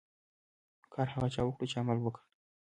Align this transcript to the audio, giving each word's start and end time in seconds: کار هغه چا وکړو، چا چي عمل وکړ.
کار 0.93 1.07
هغه 1.13 1.27
چا 1.33 1.41
وکړو، 1.45 1.63
چا 1.65 1.71
چي 1.71 1.77
عمل 1.81 1.97
وکړ. 2.01 2.21